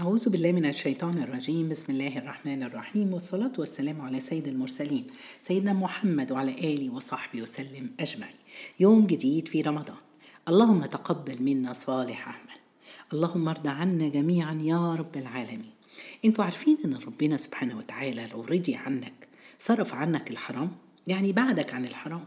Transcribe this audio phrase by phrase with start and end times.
[0.00, 1.68] أعوذ بالله من الشيطان الرجيم.
[1.68, 3.12] بسم الله الرحمن الرحيم.
[3.12, 5.06] والصلاة والسلام على سيد المرسلين
[5.42, 8.34] سيدنا محمد وعلى آله وصحبه وسلم أجمعين.
[8.80, 9.96] يوم جديد في رمضان.
[10.48, 12.58] اللهم تقبل منا صالح أعمال
[13.12, 15.70] اللهم ارضى عنا جميعا يا رب العالمين.
[16.24, 19.28] أنتوا عارفين إن ربنا سبحانه وتعالى لو رضي عنك
[19.58, 20.70] صرف عنك الحرام
[21.06, 22.26] يعني بعدك عن الحرام.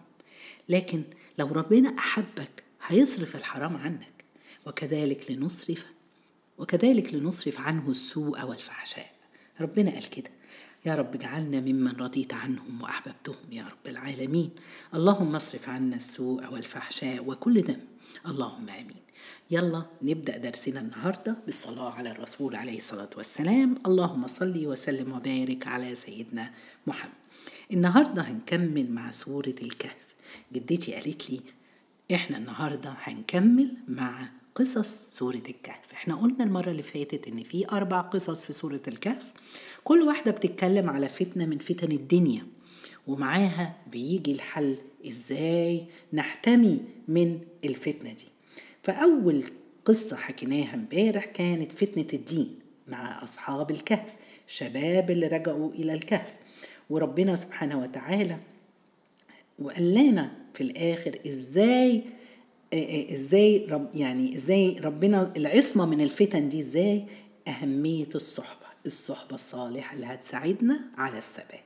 [0.69, 1.03] لكن
[1.39, 4.13] لو ربنا أحبك هيصرف الحرام عنك.
[4.67, 5.85] وكذلك لنصرف
[6.57, 9.11] وكذلك لنصرف عنه السوء والفحشاء.
[9.61, 10.31] ربنا قال كده.
[10.85, 14.51] يا رب اجعلنا ممن رضيت عنهم وأحببتهم يا رب العالمين.
[14.93, 17.87] اللهم اصرف عنا السوء والفحشاء وكل ذنب.
[18.27, 19.03] اللهم آمين.
[19.51, 23.77] يلا نبدأ درسنا النهاردة بالصلاة على الرسول عليه الصلاة والسلام.
[23.85, 26.51] اللهم صل وسلم وبارك على سيدنا
[26.87, 27.13] محمد.
[27.73, 29.95] النهاردة هنكمل مع سورة الكهف.
[30.53, 31.41] جدتي قالت لي
[32.13, 35.91] إحنا النهاردة هنكمل مع قصص سورة الكهف.
[35.93, 39.23] إحنا قلنا المرة اللي فاتت إن في أربع قصص في سورة الكهف.
[39.83, 42.47] كل واحدة بتتكلم على فتنة من فتن الدنيا
[43.07, 44.75] ومعاها بيجي الحل
[45.07, 48.25] إزاي نحتمي من الفتنة دي.
[48.83, 49.43] فأول
[49.85, 54.15] قصة حكيناها امبارح كانت فتنة الدين مع أصحاب الكهف
[54.47, 56.35] شباب اللي رجعوا إلى الكهف.
[56.89, 58.37] وربنا سبحانه وتعالى
[59.59, 62.03] وقال لنا في الآخر إزاي
[63.13, 67.05] إزاي رب يعني إزاي ربنا العصمة من الفتن دي إزاي
[67.47, 71.63] أهمية الصحبة الصحبة الصالحة اللي هتساعدنا على الثبات.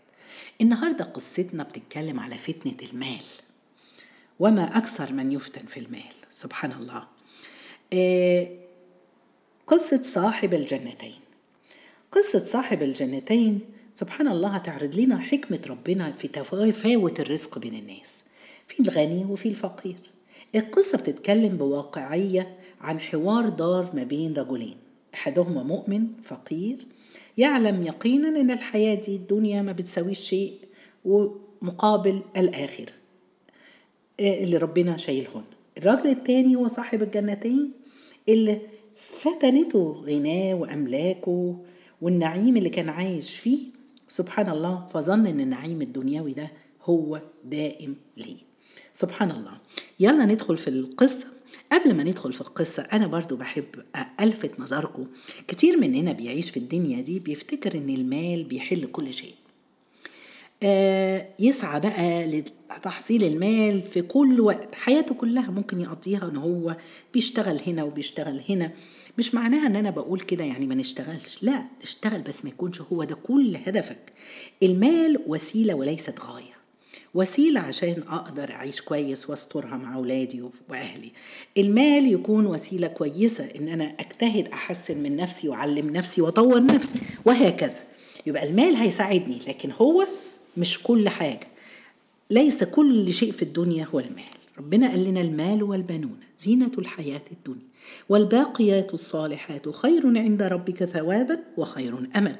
[0.61, 3.21] النهارده قصتنا بتتكلم على فتنة المال
[4.39, 7.07] وما أكثر من يفتن في المال سبحان الله.
[7.93, 8.47] آه
[9.67, 11.19] قصة صاحب الجنتين.
[12.11, 13.59] قصة صاحب الجنتين
[13.95, 18.15] سبحان الله هتعرض لنا حكمة ربنا في تفاوت الرزق بين الناس
[18.67, 19.95] في الغني وفي الفقير.
[20.55, 24.75] القصة بتتكلم بواقعية عن حوار دار ما بين رجلين.
[25.13, 26.77] أحدهما مؤمن فقير
[27.37, 30.53] يعلم يقينا أن الحياة دي الدنيا ما بتساويش شيء
[31.05, 32.85] ومقابل الآخر.
[34.19, 35.43] اللي ربنا شايلهن
[35.77, 37.71] الراجل التاني هو صاحب الجنتين
[38.29, 38.61] اللي
[38.95, 41.55] فتنته غناه وأملاكه
[42.01, 43.59] والنعيم اللي كان عايش فيه.
[44.09, 46.51] سبحان الله فظن أن النعيم الدنيوي ده
[46.83, 48.37] هو دائم ليه.
[48.93, 49.57] سبحان الله.
[49.99, 51.27] يلا ندخل في القصة.
[51.71, 53.65] قبل ما ندخل في القصة أنا برضو بحب
[54.21, 55.07] ألفت نظركم.
[55.47, 59.33] كتير مننا بيعيش في الدنيا دي بيفتكر إن المال بيحل كل شيء.
[60.63, 62.27] آه يسعى بقى
[62.71, 64.75] لتحصيل المال في كل وقت.
[64.75, 66.77] حياته كلها ممكن يقضيها إن هو
[67.13, 68.71] بيشتغل هنا وبيشتغل هنا.
[69.17, 71.37] مش معناها إن أنا بقول كده يعني ما نشتغلش.
[71.41, 74.13] لا نشتغل بس ما يكونش هو ده كل هدفك.
[74.63, 76.56] المال وسيلة وليست غاية.
[77.17, 81.11] وسيلة عشان أقدر أعيش كويس وأسترها مع أولادي وأهلي.
[81.57, 87.79] المال يكون وسيلة كويسة إن أنا أجتهد أحسن من نفسي وأعلم نفسي وأطور نفسي وهكذا.
[88.25, 90.07] يبقى المال هيساعدني لكن هو
[90.57, 91.47] مش كل حاجة.
[92.29, 94.23] ليس كل شيء في الدنيا هو المال.
[94.57, 97.67] ربنا قال لنا المال والبنون زينة الحياة الدنيا.
[98.09, 102.35] والباقيات الصالحات خير عند ربك ثوابا وخير أمل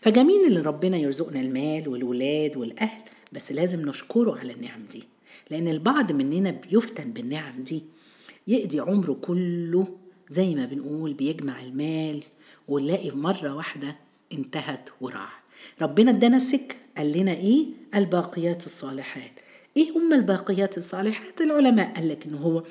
[0.00, 3.02] فجميل اللي ربنا يرزقنا المال والولاد والأهل.
[3.32, 5.04] بس لازم نشكره على النعم دي.
[5.50, 7.84] لأن البعض مننا بيفتن بالنعم دي.
[8.48, 9.86] يقضي عمره كله
[10.30, 12.22] زي ما بنقول بيجمع المال
[12.68, 13.96] ونلاقي مرة واحدة
[14.32, 15.42] انتهت وراح
[15.82, 19.40] ربنا ادانا السكة قال لنا إيه؟ الباقيات الصالحات.
[19.76, 21.94] إيه هم الباقيات الصالحات؟ العلماء.
[21.94, 22.62] قال لك إن هو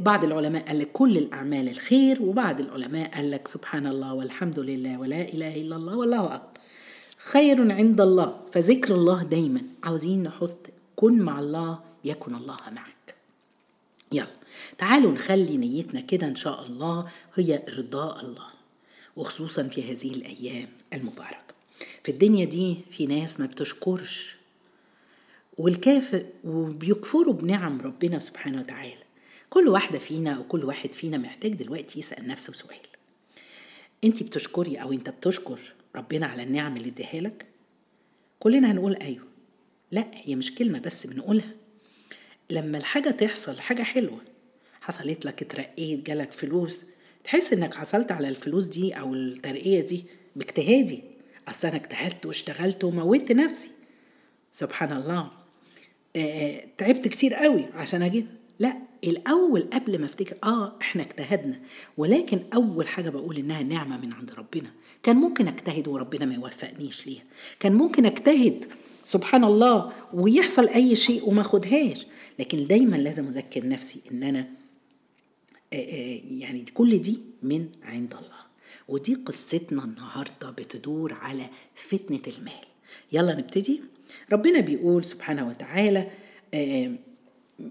[0.00, 5.00] بعض العلماء قال لك كل الأعمال الخير وبعض العلماء قال لك سبحان الله والحمد لله
[5.00, 6.51] ولا إله إلا الله والله أكبر.
[7.24, 8.40] خير عند الله.
[8.52, 9.62] فذكر الله دايما.
[9.84, 10.58] عاوزين نحط
[10.96, 13.14] كن مع الله يكن الله معك.
[14.12, 14.26] يلا.
[14.78, 17.08] تعالوا نخلي نيتنا كده إن شاء الله.
[17.34, 18.46] هي ارضاء الله.
[19.16, 21.54] وخصوصا في هذه الأيام المباركة.
[22.04, 24.36] في الدنيا دي في ناس ما بتشكرش.
[25.58, 29.02] والكافر وبيكفروا بنعم ربنا سبحانه وتعالى.
[29.50, 32.76] كل واحدة فينا أو كل واحد فينا محتاج دلوقتي يسأل نفسه سؤال.
[34.04, 35.60] انت بتشكري أو انت بتشكر؟
[35.96, 37.46] ربنا على النعم اللي اديها لك.
[38.38, 39.24] كلنا هنقول أيوه.
[39.90, 41.50] لا هي مش كلمة بس بنقولها.
[42.50, 44.20] لما الحاجة تحصل حاجة حلوة.
[44.80, 46.84] حصلت لك اترقيت جالك فلوس.
[47.24, 50.04] تحس إنك حصلت على الفلوس دي أو الترقية دي
[50.36, 51.02] باجتهادي.
[51.48, 53.70] أصل أنا اجتهدت واشتغلت وموتت نفسي.
[54.52, 55.30] سبحان الله.
[56.16, 58.26] آه تعبت كتير قوي عشان أجيب.
[58.62, 61.60] لا الأول قبل ما أفتكر آه إحنا اجتهدنا.
[61.96, 64.70] ولكن أول حاجة بقول إنها نعمة من عند ربنا.
[65.02, 67.22] كان ممكن أجتهد وربنا ما يوفقنيش ليها.
[67.60, 68.68] كان ممكن أجتهد
[69.04, 72.06] سبحان الله ويحصل أي شيء وما أخدهاش.
[72.38, 74.48] لكن دايما لازم أذكر نفسي إن أنا
[76.40, 78.42] يعني كل دي من عند الله.
[78.88, 82.64] ودي قصتنا النهاردة بتدور على فتنة المال.
[83.12, 83.80] يلا نبتدي.
[84.32, 86.10] ربنا بيقول سبحانه وتعالى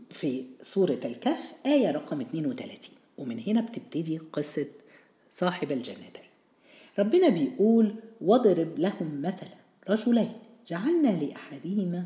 [0.09, 2.77] في سورة الكهف آية رقم 32
[3.17, 4.67] ومن هنا بتبتدي قصة
[5.31, 6.23] صاحب الجنتين
[6.99, 9.55] ربنا بيقول واضرب لهم مثلا
[9.89, 10.33] رجلين
[10.67, 12.05] جعلنا لأحدهما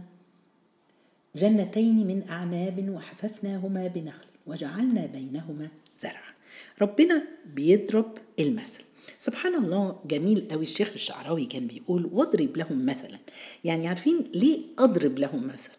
[1.35, 5.67] جنتين من أعناب وحففناهما بنخل وجعلنا بينهما
[5.99, 6.33] زرعا.
[6.81, 8.81] ربنا بيضرب المثل.
[9.19, 13.19] سبحان الله جميل قوي الشيخ الشعراوي كان بيقول واضرب لهم مثلا.
[13.63, 15.75] يعني عارفين ليه أضرب لهم مثلا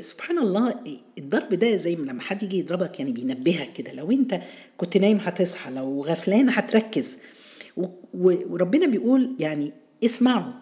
[0.00, 0.74] سبحان الله
[1.18, 3.92] الضرب ده زي ما لما حد يجي يضربك يعني بينبهك كده.
[3.92, 4.40] لو انت
[4.76, 7.16] كنت نايم هتصحى لو غفلان هتركز.
[8.14, 9.72] وربنا بيقول يعني
[10.04, 10.52] اسمعوا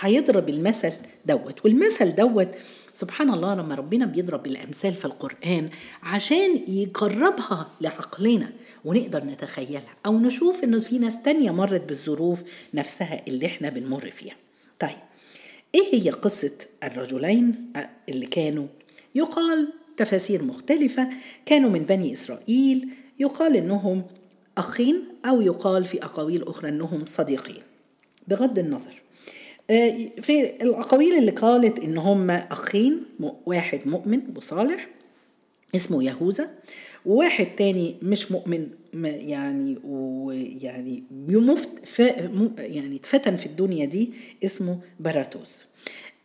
[0.00, 0.92] هيضرب المثل
[1.26, 1.64] دوت.
[1.64, 2.48] والمثل دوت
[2.94, 5.70] سبحان الله لما ربنا بيضرب الأمثال في القرآن
[6.02, 8.52] عشان يقربها لعقلنا
[8.84, 12.42] ونقدر نتخيلها أو نشوف إنه في ناس تانية مرت بالظروف
[12.74, 14.36] نفسها اللي إحنا بنمر فيها.
[14.80, 14.96] طيب
[15.74, 16.52] إيه هي قصة
[16.84, 17.72] الرجلين
[18.08, 18.66] اللي كانوا؟
[19.14, 21.08] يقال تفاسير مختلفة
[21.46, 24.02] كانوا من بني إسرائيل يقال إنهم
[24.58, 27.62] أخين أو يقال في أقاويل أخرى إنهم صديقين.
[28.28, 29.02] بغض النظر
[29.70, 33.02] آه، في الأقاويل اللي قالت إن هم أخين
[33.46, 34.88] واحد مؤمن وصالح
[35.74, 36.50] اسمه يهوذا
[37.06, 38.68] وواحد تاني مش مؤمن
[39.04, 41.68] يعني ويعني يمفت
[42.58, 44.10] يعني اتفتن في الدنيا دي
[44.44, 45.66] اسمه براتوس.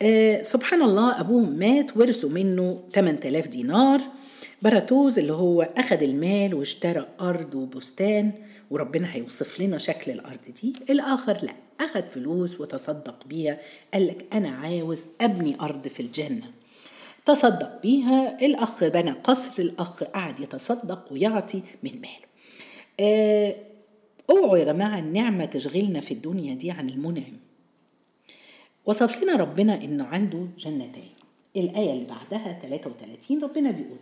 [0.01, 4.01] آه سبحان الله أبوه مات ورثوا منه 8000 دينار.
[4.61, 8.31] براتوز اللي هو أخذ المال واشترى أرض وبستان
[8.71, 10.73] وربنا هيوصف لنا شكل الأرض دي.
[10.89, 11.53] الآخر لا
[11.85, 13.57] أخذ فلوس وتصدق بيها
[13.93, 16.45] قال لك أنا عاوز أبني أرض في الجنة.
[17.25, 22.30] تصدق بيها الأخ بنى قصر الأخ قعد يتصدق ويعطي من ماله.
[22.99, 23.55] آه،
[24.29, 27.33] أوعوا يا جماعة النعمة تشغلنا في الدنيا دي عن المنعم.
[28.85, 31.09] وصف لنا ربنا إنه عنده جنتين.
[31.55, 33.97] الآية اللي بعدها 33 ربنا بيقول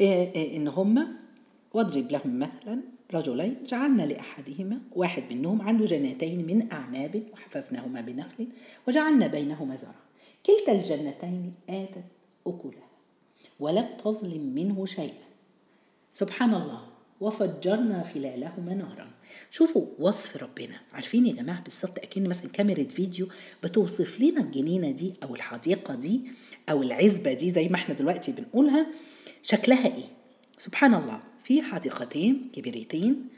[0.00, 1.06] آه، آه، إن هما
[1.74, 2.80] واضرب لهم مثلا
[3.14, 8.48] رجلين جعلنا لأحدهما واحد منهم عنده جنتين من أعناب وحففناهما بنخل
[8.88, 9.94] وجعلنا بينهما زرعا
[10.46, 12.04] كلتا الجنتين آتت
[12.46, 12.88] أكلها
[13.60, 15.24] ولم تظلم منه شيئا.
[16.12, 16.93] سبحان الله.
[17.24, 19.10] وفجرنا خلالهما نارا.
[19.50, 20.80] شوفوا وصف ربنا.
[20.92, 23.28] عارفين يا جماعة بالظبط أكن مثلا كاميرا فيديو
[23.62, 26.20] بتوصف لنا الجنينة دي أو الحديقة دي
[26.70, 28.86] أو العزبة دي زي ما إحنا دلوقتي بنقولها
[29.42, 30.04] شكلها إيه؟
[30.58, 33.28] سبحان الله في حديقتين كبيرتين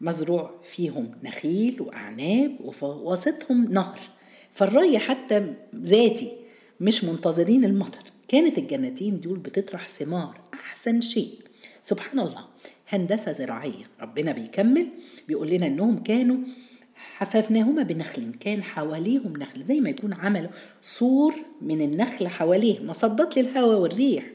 [0.00, 4.00] مزروع فيهم نخيل وأعناب وفي وسطهم نهر.
[4.54, 6.32] فالري حتى ذاتي
[6.80, 8.02] مش منتظرين المطر.
[8.28, 11.38] كانت الجنتين دول بتطرح ثمار أحسن شيء.
[11.82, 12.44] سبحان الله.
[12.90, 13.84] هندسة زراعية.
[14.00, 14.86] ربنا بيكمل
[15.28, 16.36] بيقول لنا إنهم كانوا
[16.94, 20.50] حففناهما بنخل كان حواليهم نخل زي ما يكون عملوا
[20.82, 24.26] سور من النخل حواليه مصدات للهواء والريح.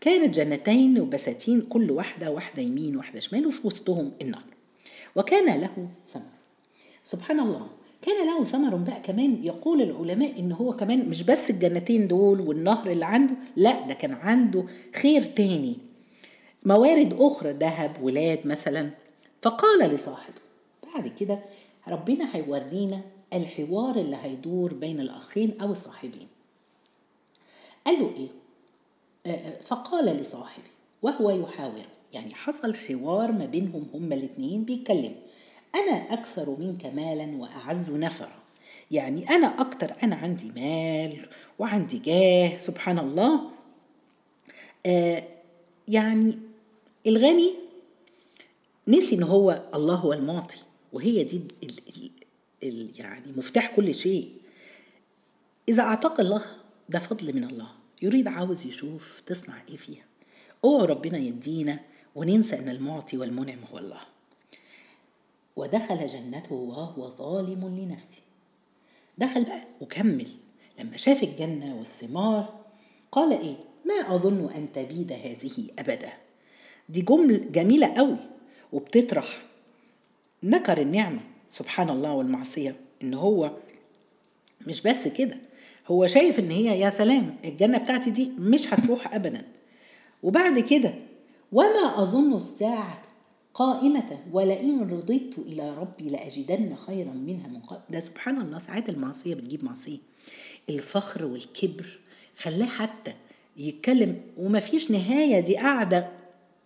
[0.00, 4.44] كانت جنتين وبساتين كل واحدة واحدة يمين واحدة شمال وفي وسطهم النهر.
[5.16, 6.22] وكان له ثمر.
[7.04, 7.66] سبحان الله.
[8.02, 12.90] كان له ثمر بقى كمان يقول العلماء إن هو كمان مش بس الجنتين دول والنهر
[12.90, 14.64] اللي عنده لا ده كان عنده
[15.02, 15.76] خير تاني.
[16.66, 18.90] موارد أخرى ذهب ولاد مثلا.
[19.42, 20.34] فقال لصاحبه
[20.94, 21.38] بعد كده
[21.88, 23.00] ربنا هيورينا
[23.32, 26.28] الحوار اللي هيدور بين الأخين أو الصاحبين.
[27.86, 28.28] قال له إيه؟
[29.62, 30.70] فقال لصاحبه
[31.02, 35.22] وهو يحاور يعني حصل حوار ما بينهم هما الاثنين بيتكلموا.
[35.74, 38.42] أنا أكثر منك مالا وأعز نفرا.
[38.90, 43.40] يعني أنا أكتر أنا عندي مال وعندي جاه سبحان الله.
[44.86, 45.22] آه
[45.88, 46.38] يعني
[47.06, 47.52] الغني
[48.88, 50.56] نسي إن هو الله هو المعطي
[50.92, 52.10] وهي دي ال ال
[52.62, 54.32] ال يعني مفتاح كل شيء.
[55.68, 56.42] إذا أعتق الله
[56.88, 57.68] ده فضل من الله.
[58.02, 60.04] يريد عاوز يشوف تصنع إيه فيها؟
[60.64, 61.80] اوعوا ربنا يدينا
[62.14, 64.00] وننسى إن المعطي والمنعم هو الله.
[65.56, 68.20] ودخل جنته وهو ظالم لنفسه.
[69.18, 70.28] دخل بقى وكمل.
[70.78, 72.64] لما شاف الجنة والثمار
[73.12, 76.12] قال إيه؟ ما أظن أن تبيد هذه أبدا.
[76.88, 78.16] دي جمل جميلة قوي
[78.72, 79.42] وبتطرح
[80.42, 83.50] نكر النعمة سبحان الله والمعصية إن هو
[84.66, 85.36] مش بس كده
[85.88, 89.44] هو شايف إن هي يا سلام الجنة بتاعتي دي مش هتروح ابدا.
[90.22, 90.94] وبعد كده
[91.52, 93.02] وما أظن الساعة
[93.54, 97.80] قائمة ولئن رضيت إلى ربي لأجدن خيرا منها من قبل.
[97.90, 99.98] ده سبحان الله ساعات المعصية بتجيب معصية.
[100.70, 101.98] الفخر والكبر
[102.38, 103.12] خلاه حتى
[103.56, 106.08] يتكلم وما فيش نهاية دي قاعدة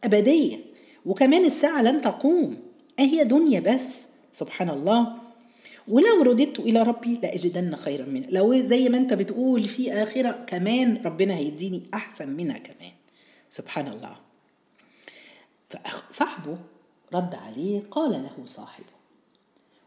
[0.04, 0.58] أبدية.
[1.06, 2.56] وكمان الساعة لن تقوم.
[2.98, 3.98] أهي دنيا بس.
[4.32, 5.16] سبحان الله.
[5.88, 8.26] ولو رددت إلى ربي لأجدن خيرا منه.
[8.30, 12.92] لو زي ما أنت بتقول في آخرة كمان ربنا هيديني أحسن منها كمان.
[13.50, 14.16] سبحان الله.
[15.70, 16.58] فصاحبه
[17.14, 18.86] رد عليه قال له صاحبه.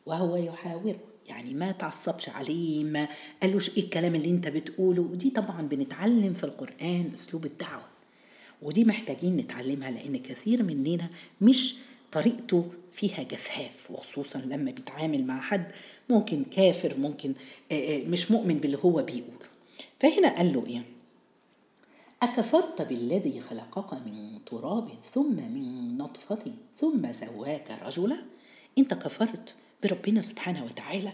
[0.06, 1.00] وهو يحاوره.
[1.28, 3.08] يعني ما تعصبش عليه ما
[3.42, 5.02] قالوش إيه الكلام اللي أنت بتقوله.
[5.02, 7.93] ودي طبعا بنتعلم في القرآن أسلوب الدعوة.
[8.64, 11.10] ودي محتاجين نتعلمها لأن كثير مننا
[11.42, 11.76] مش
[12.12, 15.72] طريقته فيها جفاف وخصوصا لما بيتعامل مع حد
[16.10, 17.34] ممكن كافر ممكن
[18.08, 19.50] مش مؤمن باللي هو بيقوله.
[20.00, 20.82] فهنا قال له إيه؟
[22.22, 28.18] أكفرت بالذي خلقك من تراب ثم من نطفة ثم سواك رجلا؟
[28.78, 29.54] أنت كفرت
[29.84, 31.14] بربنا سبحانه وتعالى؟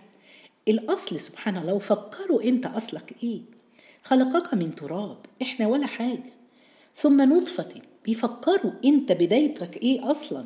[0.68, 3.42] الأصل سبحان الله وفكروا أنت أصلك إيه؟
[4.04, 6.34] خلقك من تراب إحنا ولا حاجة.
[7.02, 7.74] ثم نطفة.
[8.06, 10.46] بيفكروا أنت بدايتك إيه أصلا؟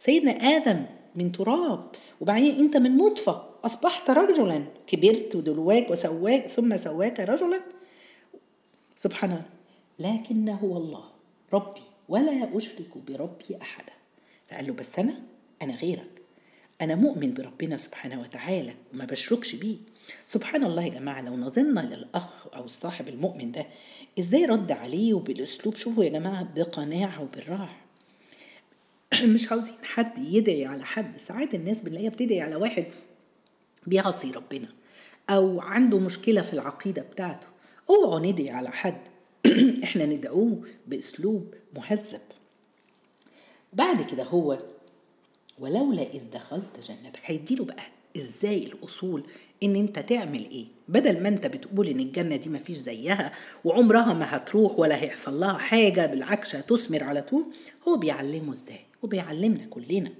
[0.00, 3.44] سيدنا آدم من تراب وبعدين أنت من نطفة.
[3.64, 4.64] أصبحت رجلا.
[4.86, 7.60] كبرت ودلواك وسواك ثم سواك رجلا.
[8.96, 9.44] سبحان الله.
[9.98, 11.04] لكنه الله.
[11.52, 11.80] ربي.
[12.08, 13.92] ولا أشرك بربي أحدا.
[14.48, 15.14] فقال له بس أنا
[15.62, 16.22] أنا غيرك.
[16.80, 19.76] أنا مؤمن بربنا سبحانه وتعالى وما بشركش بيه.
[20.24, 23.66] سبحان الله يا جماعة لو نظرنا للأخ أو الصاحب المؤمن ده
[24.18, 27.80] إزاي رد عليه وبالأسلوب؟ شوفوا يا جماعة بقناعة وبالراحة.
[29.34, 31.16] مش عاوزين حد يدعي على حد.
[31.18, 32.86] ساعات الناس بنلاقيها بتدعي على واحد
[33.86, 34.68] بيعصي ربنا
[35.30, 37.46] أو عنده مشكلة في العقيدة بتاعته.
[37.90, 39.00] أوعوا ندعي على حد.
[39.84, 42.20] إحنا ندعوه بأسلوب مهذب.
[43.72, 44.58] بعد كده هو
[45.58, 49.24] ولولا إذ دخلت جنتك هيديله بقى إزاي الاصول
[49.62, 53.32] ان انت تعمل إيه؟ بدل ما انت بتقول ان الجنة دي مفيش زيها
[53.64, 57.46] وعمرها ما هتروح ولا هيحصل لها حاجة بالعكس هتثمر على طول
[57.88, 60.10] هو بيعلمه إزاي؟ وبيعلمنا كلنا.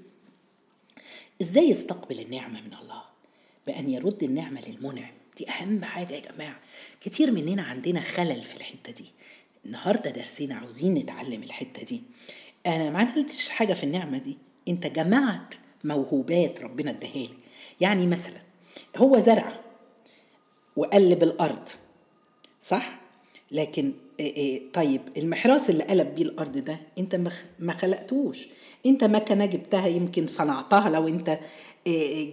[1.42, 3.02] إزاي يستقبل النعمة من الله؟
[3.66, 6.60] بأن يرد النعمة للمنعم دي أهم حاجة يا جماعة.
[7.00, 9.04] كتير مننا عندنا خلل في الحتة دي.
[9.66, 12.02] النهارده درسنا عاوزين نتعلم الحتة دي.
[12.66, 14.38] أنا ما عملتش حاجة في النعمة دي.
[14.68, 17.28] انت جمعت موهوبات ربنا اداها
[17.80, 18.40] يعني مثلا
[18.96, 19.60] هو زرع
[20.76, 21.68] وقلب الأرض
[22.62, 23.00] صح؟
[23.50, 23.92] لكن
[24.72, 28.48] طيب المحراث اللي قلب بيه الأرض ده أنت ما خلقتوش.
[28.86, 31.38] أنت مكنه جبتها يمكن صنعتها لو أنت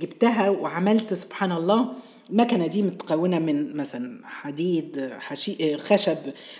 [0.02, 1.94] جبتها وعملت سبحان الله.
[2.30, 6.18] المكنه دي متكونة من مثلا حديد حشي خشب.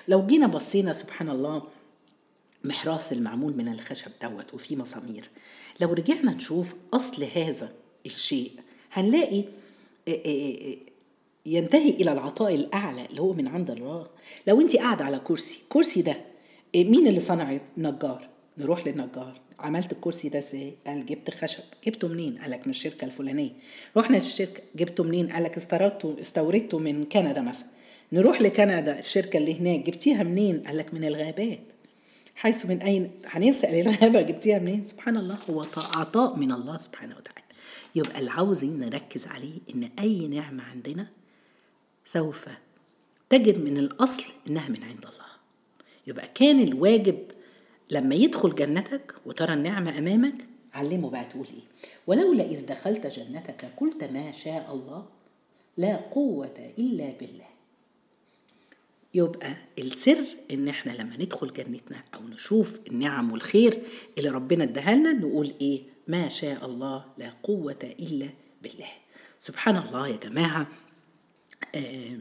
[0.08, 1.64] لو جينا بصينا سبحان الله
[2.64, 5.30] محراث المعمول من الخشب دوت وفيه مسامير.
[5.80, 7.72] لو رجعنا نشوف أصل هذا
[8.06, 8.52] الشيء
[8.92, 9.44] هنلاقي
[11.46, 14.08] ينتهي إلى العطاء الأعلى اللي هو من عند الله
[14.48, 16.18] لو انت قاعدة على كرسي كرسي ده
[16.76, 22.38] مين اللي صنعه نجار نروح للنجار عملت الكرسي ده إزاي؟ قال جبت خشب جبته منين؟
[22.38, 23.50] قال لك من الشركة الفلانية
[23.98, 27.66] رحنا للشركة جبته منين؟ قال لك استوردته استوردته من كندا مثلا
[28.12, 31.60] نروح لكندا الشركة اللي هناك جبتيها منين؟ قال لك من الغابات
[32.36, 37.41] حيث من أين هنسال الغابة جبتيها منين؟ سبحان الله هو عطاء من الله سبحانه وتعالى
[37.96, 41.08] يبقى اللي عاوزين نركز عليه إن أي نعمة عندنا
[42.06, 42.46] سوف
[43.30, 45.32] تجد من الأصل إنها من عند الله.
[46.08, 47.18] يبقى كان الواجب
[47.90, 50.36] لما يدخل جنتك وترى النعمة أمامك
[50.74, 55.06] علمه بقى تقول إيه؟ ولولا إذ دخلت جنتك قلت ما شاء الله
[55.78, 57.51] لا قوة إلا بالله.
[59.14, 63.80] يبقى السر إن إحنا لما ندخل جنتنا أو نشوف النعم والخير
[64.18, 68.30] اللي ربنا اداها لنا نقول إيه؟ ما شاء الله لا قوة إلا
[68.64, 68.92] بالله.
[69.40, 70.68] سبحان الله يا جماعة.
[71.76, 72.18] آه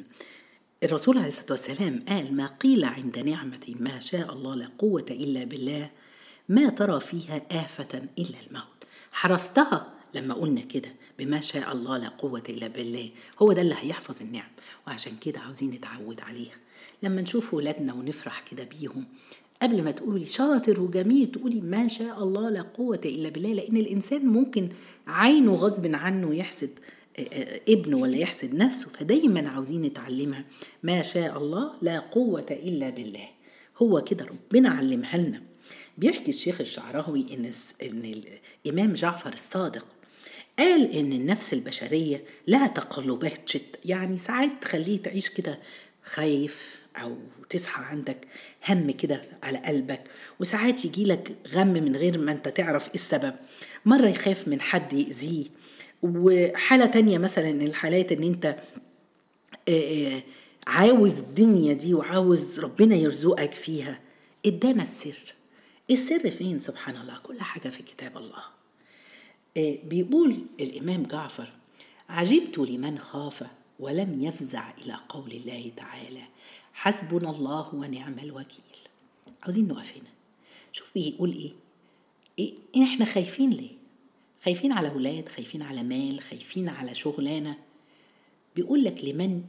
[0.82, 5.44] الرسول عليه الصلاة والسلام قال ما قيل عند نعمة ما شاء الله لا قوة إلا
[5.44, 5.90] بالله
[6.48, 8.84] ما ترى فيها آفة إلا الموت.
[9.12, 13.10] حرستها لما قلنا كده بما شاء الله لا قوة إلا بالله.
[13.42, 14.50] هو ده اللي هيحفظ النعم
[14.86, 16.54] وعشان كده عاوزين نتعود عليها.
[17.02, 19.04] لما نشوف ولادنا ونفرح كده بيهم
[19.62, 24.26] قبل ما تقولي شاطر وجميل تقولي ما شاء الله لا قوة إلا بالله لأن الإنسان
[24.26, 24.68] ممكن
[25.06, 26.70] عينه غصب عنه يحسد
[27.68, 30.44] ابنه ولا يحسد نفسه فدايما عاوزين نتعلمها.
[30.82, 33.28] ما شاء الله لا قوة إلا بالله.
[33.82, 35.42] هو كده ربنا علمها لنا.
[35.98, 37.50] بيحكي الشيخ الشعراوي إن,
[37.82, 38.12] إن
[38.66, 39.86] الإمام جعفر الصادق
[40.58, 45.58] قال إن النفس البشرية لها تقلبات شت يعني ساعات تخليه تعيش كده
[46.04, 47.16] خايف أو
[47.50, 48.28] تصحى عندك
[48.68, 50.02] هم كده على قلبك
[50.40, 53.34] وساعات يجي لك غم من غير ما أنت تعرف إيه السبب.
[53.84, 55.46] مرة يخاف من حد يأذيه.
[56.02, 58.56] وحالة تانية مثلا الحالات إن أنت
[60.66, 64.00] عاوز الدنيا دي وعاوز ربنا يرزقك فيها.
[64.46, 65.34] إدانا السر.
[65.90, 67.18] السر فين؟ سبحان الله.
[67.18, 68.42] كل حاجة في كتاب الله.
[69.84, 71.52] بيقول الإمام جعفر
[72.08, 73.42] عجبت لمن خاف
[73.78, 76.22] ولم يفزع إلى قول الله تعالى.
[76.72, 78.64] حسبنا الله ونعم الوكيل.
[79.42, 80.10] عاوزين نقف هنا.
[80.72, 81.52] شوف بيقول إيه,
[82.76, 83.70] إيه إحنا خايفين ليه؟
[84.44, 87.58] خايفين على ولاد خايفين على مال خايفين على شغلانة.
[88.56, 89.42] بيقول لك لمن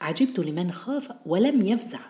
[0.00, 2.00] عجبت لمن خاف ولم يفزع.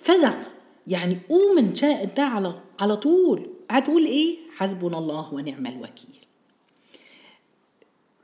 [0.00, 0.42] فزع.
[0.86, 3.50] يعني قوم أنت على على طول.
[3.70, 6.14] هتقول إيه؟ حسبنا الله ونعم الوكيل.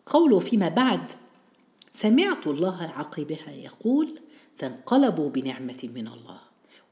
[0.06, 1.04] قوله فيما بعد
[1.92, 4.20] سمعت الله عقبها يقول
[4.60, 6.40] فانقلبوا بنعمة من الله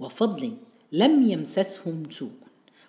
[0.00, 0.56] وفضل
[0.92, 2.30] لم يمسسهم سوء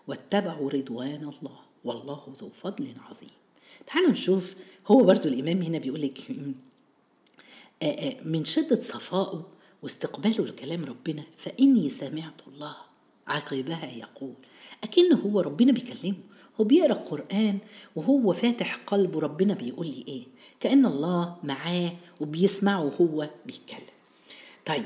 [0.07, 3.29] واتبعوا رضوان الله والله ذو فضل عظيم.
[3.88, 4.55] تعالوا نشوف
[4.88, 6.19] هو برضو الإمام هنا بيقول لك
[8.25, 9.48] من شدة صفائه
[9.83, 12.75] واستقباله لكلام ربنا فإني سمعت الله.
[13.27, 14.33] عقبها يقول
[14.83, 16.17] أكن هو ربنا بيكلمه
[16.59, 17.57] هو بيقرأ القرآن
[17.95, 20.24] وهو فاتح قلبه ربنا بيقول لي إيه؟
[20.59, 23.99] كأن الله معاه وبيسمعه وهو بيتكلم.
[24.69, 24.85] طيب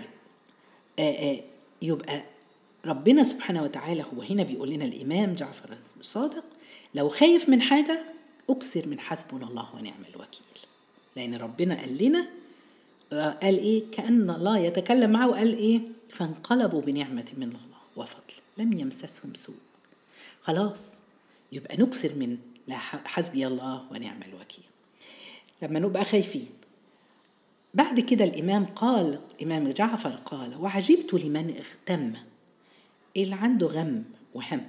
[0.99, 1.41] آآ آآ
[1.81, 2.23] يبقى
[2.85, 6.45] ربنا سبحانه وتعالى هو هنا بيقول لنا الإمام جعفر الصادق
[6.95, 8.05] لو خايف من حاجة
[8.49, 10.43] أكثر من حسبنا الله ونعم الوكيل.
[11.15, 12.27] لأن ربنا قال لنا
[13.41, 19.33] قال إيه؟ كأن الله يتكلم معه وقال إيه؟ فانقلبوا بنعمة من الله وفضل لم يمسسهم
[19.33, 19.55] سوء.
[20.43, 20.87] خلاص
[21.51, 22.37] يبقى نكثر من
[23.05, 24.63] حسبي الله ونعم الوكيل.
[25.61, 26.49] لما نبقى خايفين
[27.73, 32.13] بعد كده الإمام قال إمام جعفر قال وعجبت لمن اغتم
[33.17, 34.03] اللي عنده غم
[34.33, 34.61] وهم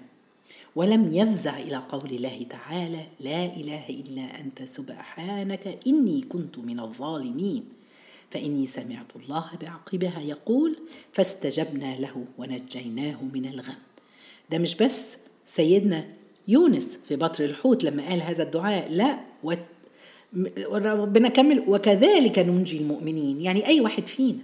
[0.76, 7.64] ولم يفزع إلى قول الله تعالى لا إله إلا أنت سبحانك إني كنت من الظالمين
[8.30, 10.76] فإني سمعت الله بعقبها يقول
[11.12, 13.78] فاستجبنا له ونجيناه من الغم.
[14.50, 15.00] ده مش بس
[15.46, 16.04] سيدنا
[16.49, 19.20] يونس في بطر الحوت لما قال هذا الدعاء لا
[20.73, 23.41] ربنا كمل وكذلك ننجي المؤمنين.
[23.41, 24.43] يعني أي واحد فينا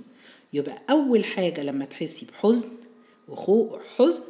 [0.53, 2.69] يبقى أول حاجة لما تحسي بحزن
[3.29, 4.23] وخوف حزن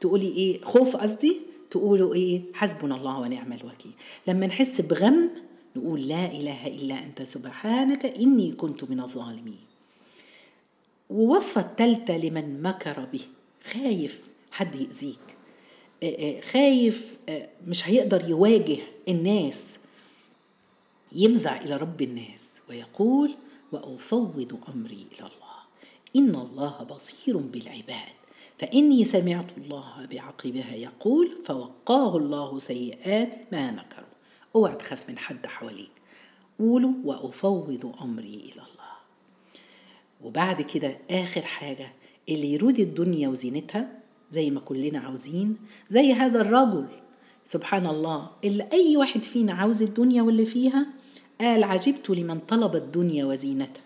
[0.00, 1.36] تقولي إيه؟ خوف قصدي؟
[1.70, 3.92] تقولوا إيه؟ حسبنا الله ونعم الوكيل.
[4.26, 5.30] لما نحس بغم
[5.76, 9.60] نقول لا إله إلا أنت سبحانك إني كنت من الظالمين.
[11.10, 13.20] ووصفة الثالثة لمن مكر به.
[13.72, 15.36] خايف حد يأذيك.
[16.52, 17.16] خايف
[17.66, 19.64] مش هيقدر يواجه الناس
[21.12, 23.36] يفزع إلى رب الناس ويقول
[23.72, 25.50] وأفوض أمري إلى الله.
[26.16, 28.20] إن الله بصير بالعباد.
[28.58, 34.06] فإني سمعت الله بعقبها يقول فوقاه الله سيئات ما مكروا.
[34.56, 35.90] أوعى تخاف من حد حواليك.
[36.58, 38.90] قولوا وأفوض أمري إلى الله.
[40.22, 41.92] وبعد كده آخر حاجة
[42.28, 45.56] اللي يريد الدنيا وزينتها زي ما كلنا عاوزين
[45.88, 46.88] زي هذا الرجل.
[47.52, 50.86] سبحان الله اللي أي واحد فينا عاوز الدنيا واللي فيها
[51.40, 53.82] قال عجبت لمن طلب الدنيا وزينتها.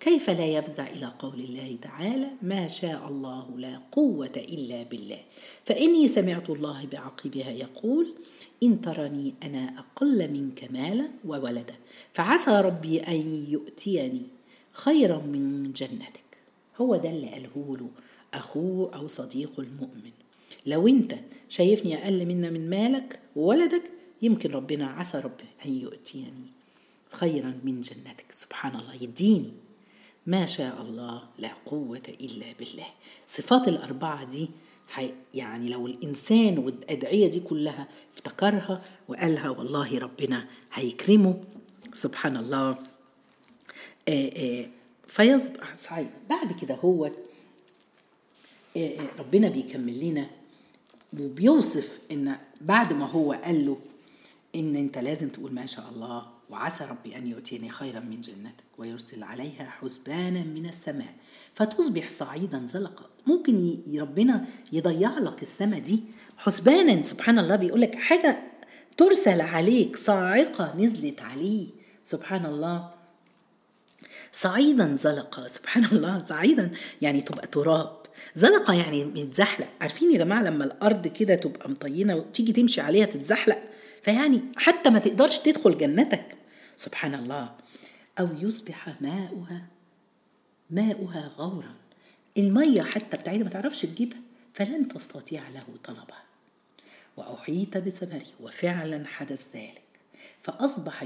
[0.00, 5.18] كيف لا يفزع إلى قول الله تعالى ما شاء الله لا قوة إلا بالله.
[5.66, 8.14] فإني سمعت الله بعقبها يقول
[8.62, 11.74] إن ترني أنا أقل منك مالا وولدا.
[12.14, 14.26] فعسى ربي أن يؤتيني
[14.72, 16.38] خيرا من جنتك.
[16.80, 17.88] هو ده اللي قاله له
[18.34, 20.12] أخوه أو صديقه المؤمن.
[20.66, 21.14] لو أنت
[21.48, 23.82] شايفني أقل منا من مالك وولدك
[24.22, 26.52] يمكن ربنا عسى ربي أن يؤتيني
[27.12, 28.32] خيرا من جنتك.
[28.32, 29.52] سبحان الله يديني.
[30.26, 32.86] ما شاء الله لا قوة إلا بالله.
[33.26, 34.48] صفات الأربعة دي
[35.34, 41.40] يعني لو الإنسان والأدعية دي كلها افتكرها وقالها والله ربنا هيكرمه.
[41.94, 42.78] سبحان الله.
[44.08, 44.70] آآ آآ
[45.06, 47.10] فيصبح سعيد بعد كده هو
[49.18, 50.30] ربنا بيكمل لنا
[51.20, 53.76] وبيوصف إن بعد ما هو قال له
[54.54, 59.22] إن أنت لازم تقول ما شاء الله وعسى ربي أن يؤتيني خيرا من جنتك ويرسل
[59.22, 61.14] عليها حسبانا من السماء.
[61.54, 63.04] فتصبح صعيدا زلقا.
[63.26, 66.02] ممكن ربنا يضيع لك السماء دي
[66.36, 67.02] حسبانا.
[67.02, 68.38] سبحان الله بيقول لك حاجة
[68.96, 71.66] ترسل عليك صاعقة نزلت عليه.
[72.04, 72.95] سبحان الله.
[74.32, 76.70] صعيدا زلقا سبحان الله صعيدا.
[77.02, 77.96] يعني تبقى تراب.
[78.34, 79.68] زلقة يعني متزحلق.
[79.80, 83.58] عارفين يا جماعة لما الأرض كده تبقى مطينة وتيجي تمشي عليها تتزحلق؟
[84.02, 86.36] فيعني حتى ما تقدرش تدخل جنتك.
[86.76, 87.54] سبحان الله.
[88.20, 89.62] أو يصبح ماؤها
[90.70, 91.74] ماؤها غورا.
[92.38, 94.18] المية حتى بتاعتها ما تعرفش تجيبها
[94.54, 96.22] فلن تستطيع له طلبها.
[97.16, 99.85] وأحيط بثمره وفعلا حدث ذلك.
[100.46, 101.02] فأصبح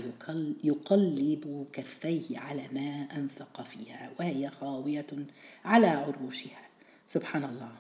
[0.64, 5.06] يقلب كفيه على ما أنفق فيها وهي خاوية
[5.64, 6.68] على عروشها.
[7.08, 7.72] سبحان الله.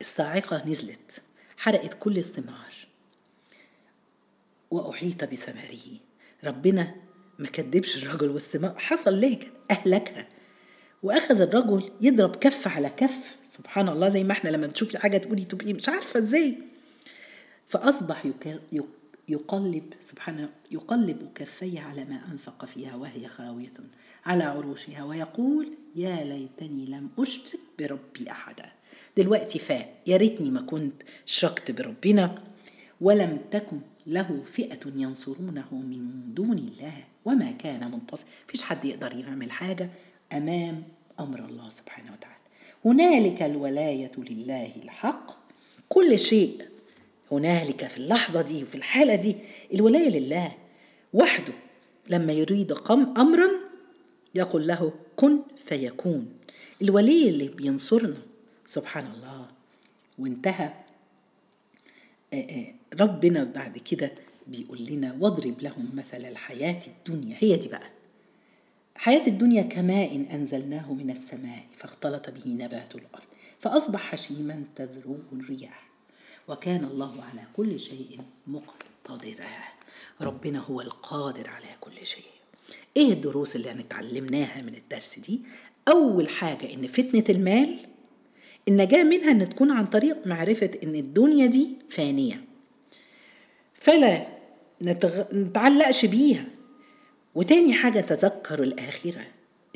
[0.00, 1.22] الصاعقة نزلت.
[1.56, 2.74] حرقت كل الثمار.
[4.70, 5.86] وأحيط بثمره
[6.44, 6.94] ربنا
[7.38, 9.38] ما كدبش الرجل والسماء حصل ليه
[9.70, 10.28] أهلكها.
[11.02, 13.36] وأخذ الرجل يضرب كف على كف.
[13.44, 16.58] سبحان الله زي ما إحنا لما بتشوفي حاجة تقولي تبقي مش عارفة إزاي.
[17.68, 18.26] فأصبح
[19.30, 23.72] يقلب سبحانه يقلب كفيه على ما أنفق فيها وهي خاوية
[24.24, 28.72] على عروشها ويقول يا ليتني لم أشرك بربي أحدا.
[29.16, 32.42] دلوقتي فاء يا ريتني ما كنت شركت بربنا
[33.00, 38.26] ولم تكن له فئة ينصرونه من دون الله وما كان منتصر.
[38.48, 39.90] فيش حد يقدر يعمل حاجة
[40.32, 40.82] أمام
[41.20, 42.36] أمر الله سبحانه وتعالى.
[42.84, 45.40] هنالك الولاية لله الحق.
[45.88, 46.62] كل شيء
[47.32, 49.36] هنالك في اللحظة دي وفي الحالة دي
[49.74, 50.52] الولاية لله
[51.12, 51.52] وحده.
[52.08, 53.48] لما يريد قم امرا
[54.34, 56.32] يقول له كن فيكون.
[56.82, 58.16] الولي اللي بينصرنا.
[58.66, 59.46] سبحان الله.
[60.18, 60.74] وانتهى.
[63.00, 64.12] ربنا بعد كده
[64.46, 67.36] بيقول لنا واضرب لهم مثل الحياة الدنيا.
[67.38, 67.90] هي دي بقى.
[68.94, 73.24] حياة الدنيا كماء أنزلناه من السماء فاختلط به نبات الأرض
[73.60, 75.89] فأصبح هشيما تذروه الرياح.
[76.50, 79.46] وكان الله على كل شيء مقتدرا.
[80.20, 82.24] ربنا هو القادر على كل شيء.
[82.96, 85.40] إيه الدروس اللي هنتعلمناها من الدرس دي؟
[85.88, 87.78] أول حاجة إن فتنة المال
[88.68, 92.44] النجاه منها إن تكون عن طريق معرفة إن الدنيا دي فانية.
[93.74, 94.26] فلا
[94.82, 95.22] نتغ...
[95.34, 96.44] نتعلقش بيها.
[97.34, 99.26] وتاني حاجة تذكروا الآخرة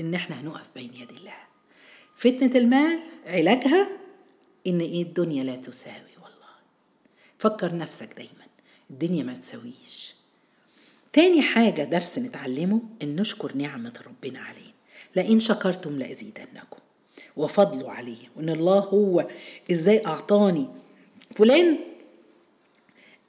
[0.01, 1.37] إن إحنا هنقف بين يدي الله.
[2.17, 3.89] فتنة المال علاجها
[4.67, 6.14] إن إيه الدنيا لا تساوي.
[7.45, 8.45] فكر نفسك دايما.
[8.91, 10.15] الدنيا ما تساويش.
[11.13, 14.73] تاني حاجة درس نتعلمه إن نشكر نعمة ربنا علينا
[15.17, 16.79] لئن شكرتم لأزيدنكم.
[17.37, 18.17] وفضله عليه.
[18.37, 19.29] وإن الله هو
[19.71, 20.69] إزاي أعطاني
[21.31, 21.79] فلان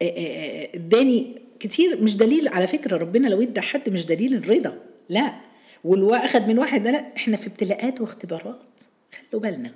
[0.01, 2.03] اداني كتير.
[2.03, 4.81] مش دليل على فكرة ربنا لو ادى حد مش دليل الرضا.
[5.09, 5.41] لا.
[5.83, 7.15] واللي أخد من واحد ده لا.
[7.15, 8.65] إحنا في ابتلاءات واختبارات.
[9.31, 9.73] خلوا بالنا.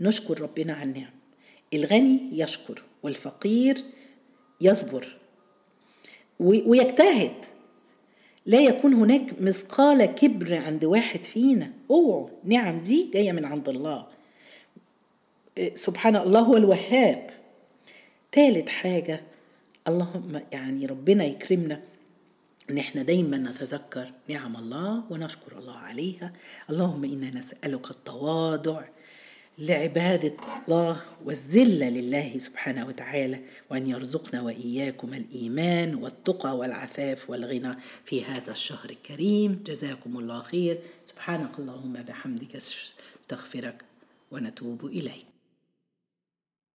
[0.00, 1.12] نشكر ربنا على النعم.
[1.74, 2.82] الغني يشكر.
[3.02, 3.82] والفقير
[4.60, 5.16] يصبر
[6.40, 7.32] ويجتهد.
[8.46, 11.72] لا يكون هناك مثقال كبر عند واحد فينا.
[11.90, 14.06] اوعوا نعم دي جاية من عند الله.
[15.74, 17.30] سبحان الله هو الوهاب.
[18.32, 19.22] ثالث حاجة
[19.88, 21.82] اللهم يعني ربنا يكرمنا.
[22.70, 26.32] ان إحنا دايما نتذكر نعم الله ونشكر الله عليها.
[26.70, 28.84] اللهم إنا نسألك التواضع
[29.60, 30.32] لعبادة
[30.68, 38.90] الله والذلة لله سبحانه وتعالى وأن يرزقنا وإياكم الإيمان والتقى والعفاف والغنى في هذا الشهر
[38.90, 39.62] الكريم.
[39.66, 40.78] جزاكم الله خير.
[41.06, 43.84] سبحانك اللهم بحمدك أستغفرك
[44.30, 45.29] ونتوب إليك.